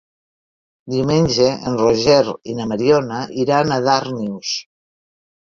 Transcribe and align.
Diumenge 0.93 1.49
en 1.71 1.77
Roger 1.83 2.17
i 2.53 2.57
na 2.61 2.67
Mariona 2.73 3.21
iran 3.45 3.75
a 3.77 3.81
Darnius. 3.91 4.57